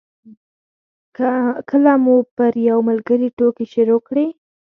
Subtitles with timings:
[1.69, 4.27] کله مو پر یو ملګري ټوکې شروع کړې.